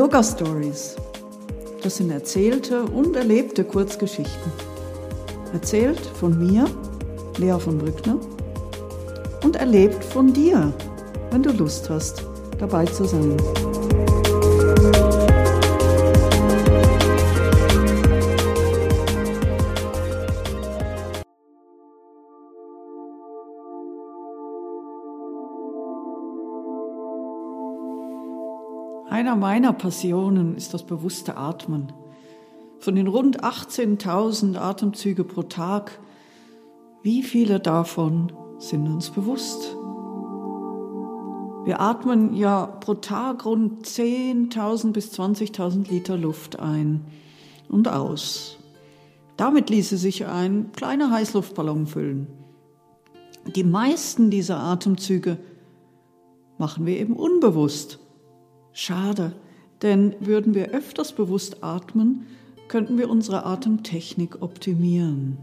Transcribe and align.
Yoga 0.00 0.22
Stories. 0.22 0.96
Das 1.82 1.98
sind 1.98 2.10
erzählte 2.10 2.84
und 2.84 3.14
erlebte 3.16 3.62
Kurzgeschichten. 3.64 4.50
Erzählt 5.52 6.00
von 6.18 6.38
mir, 6.38 6.64
Lea 7.36 7.58
von 7.58 7.76
Brückner, 7.76 8.16
und 9.44 9.56
erlebt 9.56 10.02
von 10.02 10.32
dir, 10.32 10.72
wenn 11.30 11.42
du 11.42 11.52
Lust 11.52 11.90
hast, 11.90 12.24
dabei 12.58 12.86
zu 12.86 13.04
sein. 13.04 13.36
Einer 29.30 29.38
meiner 29.38 29.72
Passionen 29.72 30.56
ist 30.56 30.74
das 30.74 30.82
bewusste 30.82 31.36
Atmen. 31.36 31.92
Von 32.80 32.96
den 32.96 33.06
rund 33.06 33.44
18.000 33.44 34.56
Atemzüge 34.56 35.22
pro 35.22 35.44
Tag, 35.44 36.00
wie 37.04 37.22
viele 37.22 37.60
davon 37.60 38.32
sind 38.58 38.88
uns 38.88 39.10
bewusst? 39.10 39.76
Wir 41.64 41.78
atmen 41.78 42.34
ja 42.34 42.66
pro 42.66 42.94
Tag 42.94 43.44
rund 43.44 43.86
10.000 43.86 44.90
bis 44.90 45.12
20.000 45.12 45.88
Liter 45.88 46.18
Luft 46.18 46.58
ein 46.58 47.04
und 47.68 47.86
aus. 47.86 48.58
Damit 49.36 49.70
ließe 49.70 49.96
sich 49.96 50.26
ein 50.26 50.72
kleiner 50.72 51.12
Heißluftballon 51.12 51.86
füllen. 51.86 52.26
Die 53.54 53.62
meisten 53.62 54.28
dieser 54.30 54.58
Atemzüge 54.58 55.38
machen 56.58 56.84
wir 56.84 56.98
eben 56.98 57.14
unbewusst 57.14 58.00
Schade, 58.72 59.32
denn 59.82 60.14
würden 60.20 60.54
wir 60.54 60.70
öfters 60.70 61.12
bewusst 61.12 61.62
atmen, 61.62 62.26
könnten 62.68 62.98
wir 62.98 63.10
unsere 63.10 63.44
Atemtechnik 63.46 64.42
optimieren. 64.42 65.38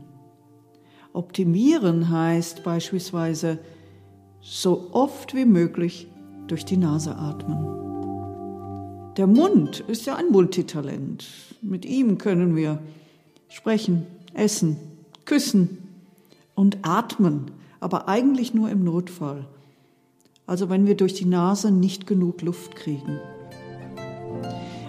Optimieren 1.14 2.09
heißt 2.09 2.64
beispielsweise 2.64 3.59
so 4.42 4.89
oft 4.92 5.33
wie 5.36 5.45
möglich 5.45 6.08
durch 6.48 6.64
die 6.64 6.78
Nase 6.78 7.16
atmen. 7.17 7.88
Der 9.17 9.28
Mund 9.28 9.80
ist 9.81 10.05
ja 10.05 10.16
ein 10.16 10.30
Multitalent. 10.30 11.25
Mit 11.61 11.86
ihm 11.86 12.17
können 12.17 12.55
wir 12.55 12.80
sprechen, 13.50 14.05
essen, 14.33 14.78
küssen 15.25 15.80
und 16.55 16.78
atmen, 16.83 17.52
aber 17.80 18.08
eigentlich 18.08 18.53
nur 18.53 18.70
im 18.70 18.83
Notfall 18.83 19.48
also 20.48 20.70
wenn 20.70 20.88
wir 20.88 20.95
durch 20.95 21.14
die 21.14 21.26
Nase 21.26 21.72
nicht 21.72 22.08
genug 22.08 22.42
Luft 22.42 22.76
kriegen. 22.76 23.20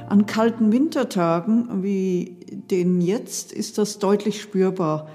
An 0.08 0.24
kalten 0.24 0.72
Wintertagen 0.72 1.82
wie 1.82 2.38
den 2.70 3.02
jetzt 3.02 3.52
ist 3.52 3.76
das 3.76 3.98
deutlich 3.98 4.40
spürbar. 4.40 5.10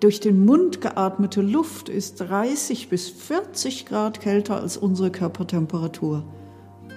Durch 0.00 0.18
den 0.18 0.44
Mund 0.44 0.80
geatmete 0.80 1.42
Luft 1.42 1.88
ist 1.88 2.16
30 2.16 2.88
bis 2.88 3.08
40 3.10 3.86
Grad 3.86 4.20
kälter 4.20 4.60
als 4.60 4.76
unsere 4.76 5.12
Körpertemperatur 5.12 6.24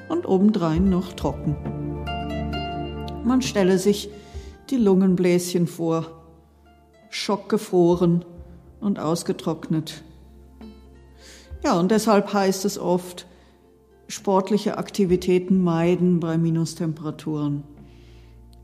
und 0.09 0.25
obendrein 0.25 0.89
noch 0.89 1.13
trocken. 1.13 1.55
Man 3.23 3.41
stelle 3.41 3.77
sich 3.77 4.09
die 4.69 4.77
Lungenbläschen 4.77 5.67
vor, 5.67 6.23
schockgefroren 7.09 8.25
und 8.79 8.97
ausgetrocknet. 8.99 10.03
Ja, 11.65 11.79
und 11.79 11.89
deshalb 11.89 12.31
heißt 12.31 12.63
es 12.65 12.77
oft, 12.77 13.25
sportliche 14.07 14.77
Aktivitäten 14.77 15.63
meiden 15.63 16.19
bei 16.19 16.37
Minustemperaturen. 16.37 17.63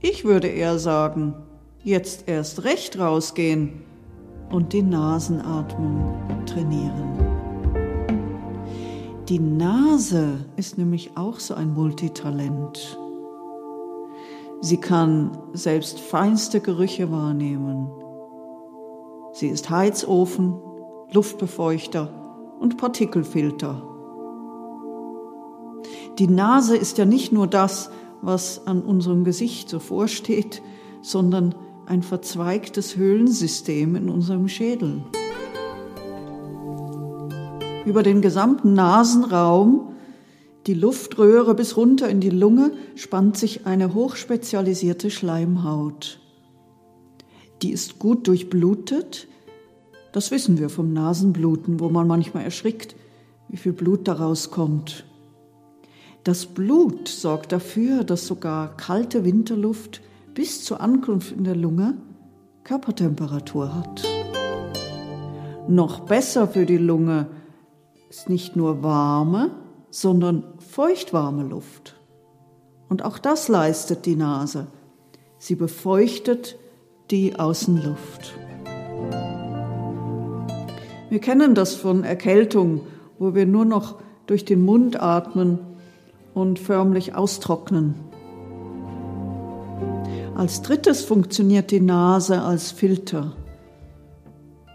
Ich 0.01 0.23
würde 0.23 0.47
eher 0.47 0.77
sagen, 0.77 1.33
jetzt 1.83 2.27
erst 2.27 2.63
recht 2.63 2.99
rausgehen 2.99 3.81
und 4.51 4.73
die 4.73 4.83
Nasenatmung 4.83 6.13
trainieren. 6.45 7.17
Die 9.27 9.39
Nase 9.39 10.45
ist 10.55 10.77
nämlich 10.77 11.17
auch 11.17 11.39
so 11.39 11.55
ein 11.55 11.73
Multitalent. 11.73 12.99
Sie 14.59 14.77
kann 14.77 15.35
selbst 15.53 15.99
feinste 15.99 16.59
Gerüche 16.59 17.11
wahrnehmen. 17.11 17.89
Sie 19.33 19.47
ist 19.47 19.71
Heizofen, 19.71 20.53
Luftbefeuchter 21.11 22.20
und 22.61 22.77
Partikelfilter. 22.77 23.81
Die 26.19 26.27
Nase 26.27 26.77
ist 26.77 26.99
ja 26.99 27.05
nicht 27.05 27.31
nur 27.31 27.47
das, 27.47 27.89
was 28.21 28.67
an 28.67 28.83
unserem 28.83 29.23
Gesicht 29.23 29.67
so 29.67 29.79
vorsteht, 29.79 30.61
sondern 31.01 31.55
ein 31.87 32.03
verzweigtes 32.03 32.95
Höhlensystem 32.95 33.95
in 33.95 34.09
unserem 34.09 34.47
Schädel. 34.47 35.03
Über 37.83 38.03
den 38.03 38.21
gesamten 38.21 38.73
Nasenraum, 38.75 39.95
die 40.67 40.75
Luftröhre 40.75 41.55
bis 41.55 41.75
runter 41.75 42.09
in 42.09 42.19
die 42.19 42.29
Lunge, 42.29 42.73
spannt 42.93 43.37
sich 43.37 43.65
eine 43.65 43.95
hochspezialisierte 43.95 45.09
Schleimhaut. 45.09 46.19
Die 47.63 47.71
ist 47.71 47.97
gut 47.97 48.27
durchblutet, 48.27 49.27
das 50.11 50.31
wissen 50.31 50.57
wir 50.57 50.69
vom 50.69 50.93
Nasenbluten, 50.93 51.79
wo 51.79 51.89
man 51.89 52.07
manchmal 52.07 52.43
erschrickt, 52.43 52.95
wie 53.49 53.57
viel 53.57 53.73
Blut 53.73 54.07
daraus 54.07 54.51
kommt. 54.51 55.05
Das 56.23 56.45
Blut 56.45 57.07
sorgt 57.07 57.51
dafür, 57.51 58.03
dass 58.03 58.27
sogar 58.27 58.77
kalte 58.77 59.25
Winterluft 59.25 60.01
bis 60.33 60.63
zur 60.63 60.79
Ankunft 60.79 61.31
in 61.31 61.43
der 61.43 61.55
Lunge 61.55 61.97
Körpertemperatur 62.63 63.73
hat. 63.73 64.03
Noch 65.67 66.01
besser 66.01 66.47
für 66.47 66.65
die 66.65 66.77
Lunge 66.77 67.27
ist 68.09 68.29
nicht 68.29 68.55
nur 68.55 68.83
warme, 68.83 69.51
sondern 69.89 70.43
feuchtwarme 70.59 71.43
Luft. 71.43 71.95
Und 72.87 73.03
auch 73.03 73.17
das 73.17 73.47
leistet 73.47 74.05
die 74.05 74.15
Nase. 74.15 74.67
Sie 75.37 75.55
befeuchtet 75.55 76.57
die 77.09 77.37
Außenluft. 77.37 78.35
Wir 81.11 81.19
kennen 81.19 81.55
das 81.55 81.75
von 81.75 82.05
Erkältung, 82.05 82.83
wo 83.19 83.35
wir 83.35 83.45
nur 83.45 83.65
noch 83.65 83.95
durch 84.27 84.45
den 84.45 84.63
Mund 84.63 85.01
atmen 85.01 85.59
und 86.33 86.57
förmlich 86.57 87.15
austrocknen. 87.15 87.95
Als 90.37 90.61
drittes 90.61 91.03
funktioniert 91.03 91.71
die 91.71 91.81
Nase 91.81 92.41
als 92.41 92.71
Filter. 92.71 93.33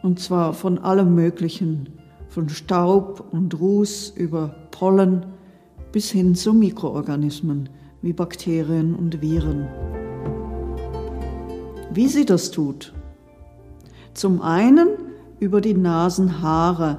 Und 0.03 0.21
zwar 0.21 0.53
von 0.53 0.77
allem 0.79 1.15
Möglichen, 1.15 1.89
von 2.29 2.51
Staub 2.51 3.29
und 3.33 3.59
Ruß 3.59 4.11
über 4.15 4.55
Pollen 4.73 5.25
bis 5.91 6.11
hin 6.11 6.35
zu 6.35 6.53
Mikroorganismen 6.53 7.71
wie 8.03 8.13
Bakterien 8.13 8.95
und 8.95 9.23
Viren. 9.23 9.69
Wie 11.95 12.09
sie 12.09 12.27
das 12.27 12.51
tut? 12.51 12.93
Zum 14.13 14.43
einen 14.43 15.06
über 15.41 15.61
die 15.61 15.75
Nasenhaare, 15.75 16.99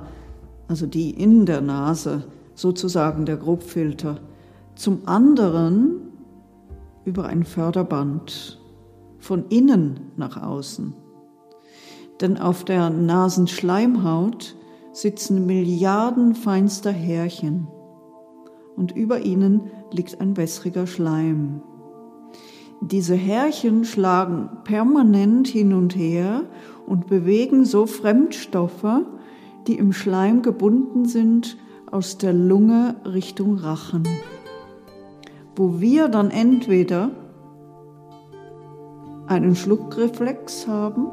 also 0.68 0.86
die 0.86 1.12
in 1.12 1.46
der 1.46 1.62
Nase, 1.62 2.26
sozusagen 2.54 3.26
der 3.26 3.38
Grobfilter. 3.38 4.20
Zum 4.76 5.08
anderen 5.08 6.02
über 7.06 7.26
ein 7.26 7.44
Förderband 7.44 8.60
von 9.20 9.46
innen 9.50 10.12
nach 10.18 10.42
außen. 10.42 10.94
Denn 12.22 12.38
auf 12.38 12.64
der 12.64 12.90
Nasenschleimhaut 12.90 14.56
sitzen 14.92 15.46
Milliarden 15.46 16.36
feinster 16.36 16.92
Härchen 16.92 17.68
und 18.76 18.92
über 18.92 19.22
ihnen 19.22 19.72
liegt 19.92 20.20
ein 20.22 20.38
wässriger 20.38 20.88
Schleim. 20.88 21.62
Diese 22.82 23.16
Härchen 23.16 23.86
schlagen 23.86 24.50
permanent 24.64 25.48
hin 25.48 25.74
und 25.74 25.96
her 25.96 26.44
und 26.86 27.08
bewegen 27.08 27.66
so 27.66 27.86
Fremdstoffe, 27.86 29.02
die 29.68 29.78
im 29.78 29.94
Schleim 29.94 30.42
gebunden 30.42 31.06
sind, 31.06 31.58
aus 31.92 32.18
der 32.18 32.34
Lunge 32.34 32.96
Richtung 33.06 33.58
Rachen, 33.58 34.04
wo 35.56 35.80
wir 35.80 36.08
dann 36.10 36.32
entweder 36.32 37.12
einen 39.28 39.56
Schluckreflex 39.56 40.68
haben 40.68 41.08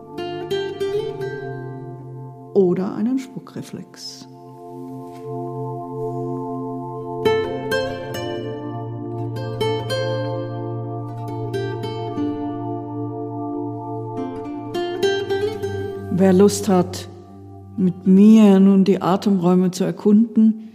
oder 2.55 2.95
einen 2.95 3.19
Spuckreflex. 3.19 4.29
Wer 16.25 16.33
Lust 16.33 16.71
hat, 16.71 17.11
mit 17.77 18.07
mir 18.07 18.59
nun 18.59 18.85
die 18.85 19.03
Atemräume 19.03 19.73
zu 19.73 19.85
erkunden, 19.85 20.71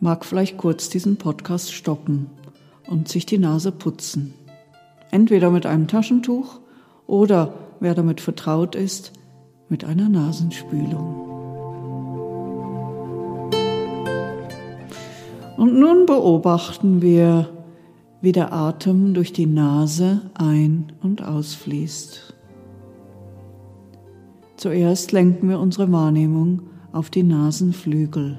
mag 0.00 0.26
vielleicht 0.26 0.58
kurz 0.58 0.90
diesen 0.90 1.16
Podcast 1.16 1.72
stoppen 1.72 2.26
und 2.86 3.08
sich 3.08 3.24
die 3.24 3.38
Nase 3.38 3.72
putzen. 3.72 4.34
Entweder 5.10 5.50
mit 5.50 5.64
einem 5.64 5.88
Taschentuch 5.88 6.60
oder, 7.06 7.54
wer 7.80 7.94
damit 7.94 8.20
vertraut 8.20 8.74
ist, 8.74 9.14
mit 9.70 9.86
einer 9.86 10.10
Nasenspülung. 10.10 11.22
Und 15.56 15.80
nun 15.80 16.04
beobachten 16.04 17.00
wir, 17.00 17.48
wie 18.20 18.32
der 18.32 18.52
Atem 18.52 19.14
durch 19.14 19.32
die 19.32 19.46
Nase 19.46 20.20
ein- 20.34 20.92
und 21.00 21.24
ausfließt. 21.24 22.35
Zuerst 24.56 25.12
lenken 25.12 25.50
wir 25.50 25.60
unsere 25.60 25.92
Wahrnehmung 25.92 26.62
auf 26.92 27.10
die 27.10 27.22
Nasenflügel. 27.22 28.38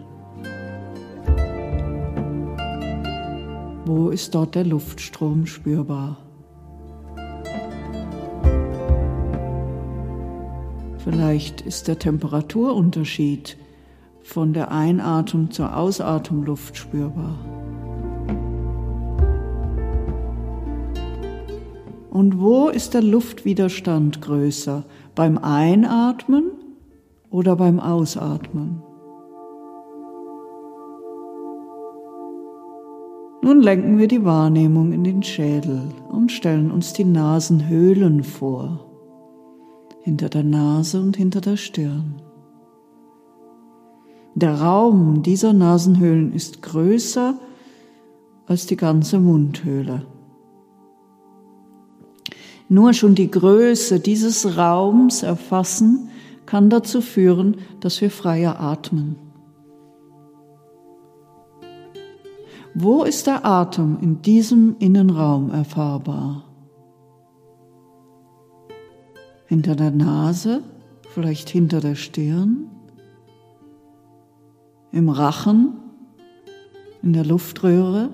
Wo 3.85 4.09
ist 4.09 4.33
dort 4.33 4.55
der 4.55 4.65
Luftstrom 4.65 5.45
spürbar? 5.45 6.17
Vielleicht 10.97 11.61
ist 11.61 11.87
der 11.87 11.99
Temperaturunterschied 11.99 13.55
von 14.23 14.53
der 14.53 14.71
Einatmung 14.71 15.51
zur 15.51 15.77
Ausatemluft 15.77 16.75
spürbar. 16.77 17.37
Und 22.17 22.39
wo 22.41 22.69
ist 22.69 22.95
der 22.95 23.03
Luftwiderstand 23.03 24.23
größer? 24.23 24.85
Beim 25.13 25.37
Einatmen 25.37 26.45
oder 27.29 27.55
beim 27.55 27.79
Ausatmen? 27.79 28.81
Nun 33.43 33.61
lenken 33.61 33.99
wir 33.99 34.07
die 34.07 34.25
Wahrnehmung 34.25 34.93
in 34.93 35.03
den 35.03 35.21
Schädel 35.21 35.79
und 36.09 36.31
stellen 36.31 36.71
uns 36.71 36.91
die 36.91 37.05
Nasenhöhlen 37.05 38.23
vor, 38.23 38.87
hinter 40.01 40.29
der 40.29 40.43
Nase 40.43 40.99
und 40.99 41.15
hinter 41.17 41.41
der 41.41 41.57
Stirn. 41.57 42.15
Der 44.33 44.59
Raum 44.59 45.21
dieser 45.21 45.53
Nasenhöhlen 45.53 46.33
ist 46.33 46.63
größer 46.63 47.35
als 48.47 48.65
die 48.65 48.75
ganze 48.75 49.19
Mundhöhle. 49.19 50.07
Nur 52.69 52.93
schon 52.93 53.15
die 53.15 53.31
Größe 53.31 53.99
dieses 53.99 54.57
Raums 54.57 55.23
erfassen 55.23 56.09
kann 56.45 56.69
dazu 56.69 57.01
führen, 57.01 57.57
dass 57.79 58.01
wir 58.01 58.11
freier 58.11 58.59
atmen. 58.59 59.15
Wo 62.73 63.03
ist 63.03 63.25
der 63.25 63.45
Atem 63.45 63.97
in 64.01 64.21
diesem 64.21 64.75
Innenraum 64.79 65.49
erfahrbar? 65.51 66.43
Hinter 69.45 69.75
der 69.75 69.91
Nase, 69.91 70.61
vielleicht 71.09 71.49
hinter 71.49 71.79
der 71.79 71.95
Stirn, 71.95 72.69
im 74.91 75.09
Rachen, 75.09 75.73
in 77.01 77.13
der 77.13 77.25
Luftröhre? 77.25 78.09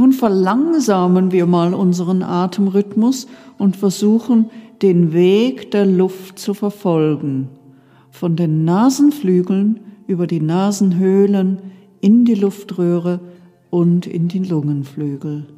Nun 0.00 0.12
verlangsamen 0.14 1.30
wir 1.30 1.44
mal 1.44 1.74
unseren 1.74 2.22
Atemrhythmus 2.22 3.26
und 3.58 3.76
versuchen, 3.76 4.48
den 4.80 5.12
Weg 5.12 5.72
der 5.72 5.84
Luft 5.84 6.38
zu 6.38 6.54
verfolgen 6.54 7.50
von 8.10 8.34
den 8.34 8.64
Nasenflügeln 8.64 9.80
über 10.06 10.26
die 10.26 10.40
Nasenhöhlen 10.40 11.58
in 12.00 12.24
die 12.24 12.34
Luftröhre 12.34 13.20
und 13.68 14.06
in 14.06 14.28
die 14.28 14.38
Lungenflügel. 14.38 15.48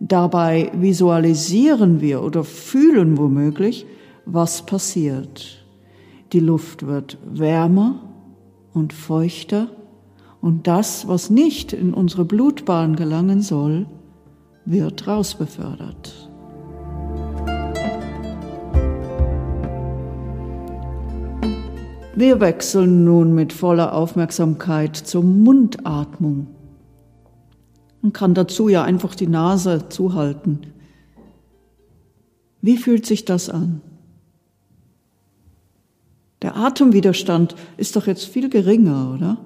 Dabei 0.00 0.72
visualisieren 0.74 2.00
wir 2.00 2.24
oder 2.24 2.42
fühlen 2.42 3.18
womöglich, 3.18 3.86
was 4.24 4.66
passiert. 4.66 5.64
Die 6.32 6.40
Luft 6.40 6.84
wird 6.88 7.18
wärmer 7.24 8.00
und 8.74 8.92
feuchter 8.92 9.68
und 10.40 10.66
das, 10.66 11.08
was 11.08 11.30
nicht 11.30 11.72
in 11.72 11.94
unsere 11.94 12.24
Blutbahn 12.24 12.96
gelangen 12.96 13.42
soll, 13.42 13.86
wird 14.64 15.06
rausbefördert. 15.06 16.30
Wir 22.14 22.40
wechseln 22.40 23.04
nun 23.04 23.34
mit 23.34 23.52
voller 23.52 23.92
Aufmerksamkeit 23.92 24.96
zur 24.96 25.22
Mundatmung. 25.22 26.46
Man 28.00 28.12
kann 28.14 28.32
dazu 28.32 28.68
ja 28.68 28.82
einfach 28.84 29.14
die 29.14 29.26
Nase 29.26 29.90
zuhalten. 29.90 30.60
Wie 32.62 32.78
fühlt 32.78 33.04
sich 33.04 33.26
das 33.26 33.50
an? 33.50 33.82
Der 36.40 36.56
Atemwiderstand 36.56 37.54
ist 37.76 37.96
doch 37.96 38.06
jetzt 38.06 38.24
viel 38.24 38.48
geringer, 38.48 39.12
oder? 39.14 39.38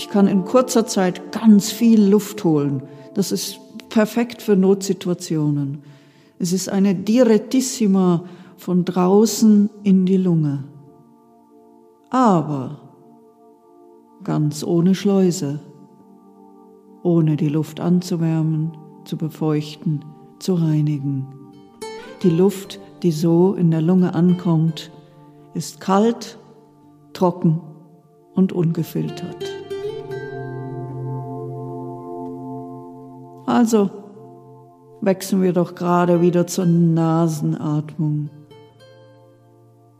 Ich 0.00 0.08
kann 0.08 0.28
in 0.28 0.46
kurzer 0.46 0.86
Zeit 0.86 1.30
ganz 1.30 1.70
viel 1.70 2.02
Luft 2.02 2.42
holen. 2.42 2.84
Das 3.12 3.32
ist 3.32 3.60
perfekt 3.90 4.40
für 4.40 4.56
Notsituationen. 4.56 5.82
Es 6.38 6.54
ist 6.54 6.70
eine 6.70 6.94
Direttissima 6.94 8.24
von 8.56 8.86
draußen 8.86 9.68
in 9.82 10.06
die 10.06 10.16
Lunge. 10.16 10.64
Aber 12.08 12.80
ganz 14.24 14.64
ohne 14.64 14.94
Schleuse, 14.94 15.60
ohne 17.02 17.36
die 17.36 17.50
Luft 17.50 17.78
anzuwärmen, 17.78 18.72
zu 19.04 19.18
befeuchten, 19.18 20.02
zu 20.38 20.54
reinigen. 20.54 21.26
Die 22.22 22.30
Luft, 22.30 22.80
die 23.02 23.12
so 23.12 23.52
in 23.52 23.70
der 23.70 23.82
Lunge 23.82 24.14
ankommt, 24.14 24.90
ist 25.52 25.78
kalt, 25.78 26.38
trocken 27.12 27.60
und 28.34 28.54
ungefiltert. 28.54 29.49
Also 33.50 33.90
wechseln 35.00 35.42
wir 35.42 35.52
doch 35.52 35.74
gerade 35.74 36.22
wieder 36.22 36.46
zur 36.46 36.66
Nasenatmung. 36.66 38.30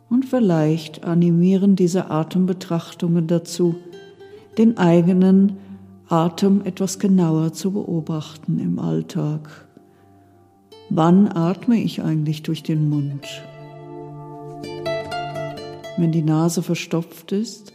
Und 0.09 0.25
vielleicht 0.25 1.02
animieren 1.02 1.75
diese 1.75 2.12
Atembetrachtungen 2.12 3.26
dazu, 3.26 3.75
den 4.57 4.78
eigenen 4.78 5.57
Atem 6.09 6.62
etwas 6.64 7.00
genauer 7.00 7.52
zu 7.52 7.73
beobachten 7.73 8.61
im 8.61 8.78
Alltag. 8.78 9.66
Wann 10.88 11.26
atme 11.26 11.76
ich 11.76 12.02
eigentlich 12.02 12.45
durch 12.45 12.62
den 12.62 12.88
Mund? 12.88 13.26
Wenn 15.99 16.12
die 16.12 16.23
Nase 16.23 16.62
verstopft 16.62 17.33
ist? 17.33 17.73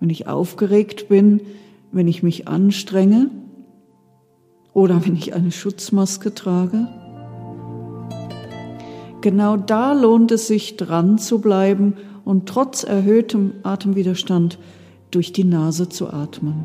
Wenn 0.00 0.10
ich 0.10 0.28
aufgeregt 0.28 1.08
bin? 1.08 1.40
Wenn 1.92 2.08
ich 2.08 2.22
mich 2.22 2.46
anstrenge? 2.46 3.30
Oder 4.74 5.06
wenn 5.06 5.14
ich 5.14 5.34
eine 5.34 5.52
Schutzmaske 5.52 6.34
trage? 6.34 6.88
Genau 9.20 9.56
da 9.56 9.92
lohnt 9.94 10.32
es 10.32 10.48
sich 10.48 10.76
dran 10.76 11.16
zu 11.16 11.40
bleiben 11.40 11.94
und 12.24 12.46
trotz 12.46 12.82
erhöhtem 12.82 13.52
Atemwiderstand 13.62 14.58
durch 15.10 15.32
die 15.32 15.44
Nase 15.44 15.88
zu 15.88 16.08
atmen. 16.08 16.64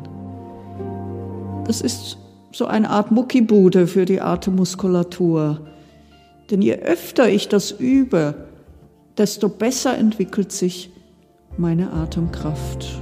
Das 1.66 1.80
ist 1.80 2.18
so 2.52 2.66
eine 2.66 2.90
Art 2.90 3.12
Muckibude 3.12 3.86
für 3.86 4.04
die 4.04 4.20
Atemmuskulatur. 4.20 5.60
Denn 6.50 6.62
je 6.62 6.74
öfter 6.74 7.28
ich 7.28 7.48
das 7.48 7.70
übe, 7.70 8.48
desto 9.16 9.48
besser 9.48 9.96
entwickelt 9.96 10.50
sich 10.50 10.90
meine 11.56 11.92
Atemkraft. 11.92 13.00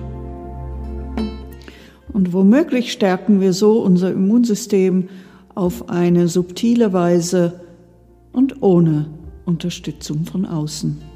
Und 2.12 2.33
womöglich 2.33 2.93
stärken 2.93 3.41
wir 3.41 3.53
so 3.53 3.81
unser 3.81 4.12
Immunsystem 4.12 5.09
auf 5.55 5.88
eine 5.88 6.29
subtile 6.29 6.93
Weise 6.93 7.61
und 8.33 8.62
ohne 8.62 9.07
Unterstützung 9.45 10.25
von 10.25 10.47
außen. 10.47 11.08